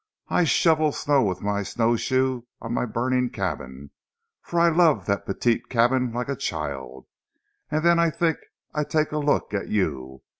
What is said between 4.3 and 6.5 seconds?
for I love dat petite cabin like a